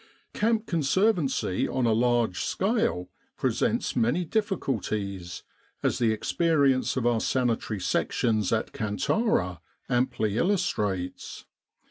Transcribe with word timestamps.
Camp 0.33 0.65
conservancy 0.65 1.67
on 1.67 1.85
a 1.85 1.93
large 1.93 2.39
scale 2.39 3.11
presents 3.37 3.95
many 3.95 4.25
difficulties, 4.25 5.43
as 5.83 5.99
the 5.99 6.11
experience 6.11 6.97
of 6.97 7.05
our 7.05 7.19
Sanitary 7.21 7.79
Sections 7.79 8.51
at 8.51 8.71
Kantara 8.73 9.61
amply 9.87 10.37
illustrates. 10.39 11.45